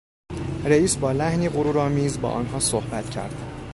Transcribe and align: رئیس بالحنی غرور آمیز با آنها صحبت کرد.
رئیس 0.65 0.95
بالحنی 0.97 1.49
غرور 1.49 1.79
آمیز 1.79 2.19
با 2.21 2.29
آنها 2.29 2.59
صحبت 2.59 3.09
کرد. 3.09 3.51